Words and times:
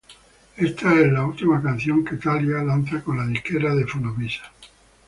Esta 0.57 0.99
es 0.99 1.11
la 1.11 1.23
última 1.27 1.61
canción 1.61 2.03
que 2.03 2.15
Thalia 2.15 2.63
lanza 2.63 3.03
con 3.03 3.17
la 3.17 3.27
disquera 3.27 3.75
de 3.75 3.85
Fonovisa. 3.85 4.41